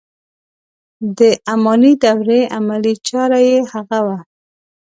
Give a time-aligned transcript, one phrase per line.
[1.17, 1.19] د
[1.53, 4.07] اماني دورې عملي چاره یې هغه و.